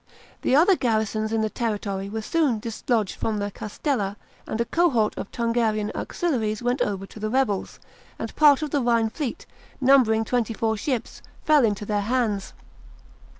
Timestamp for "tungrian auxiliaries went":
5.31-6.81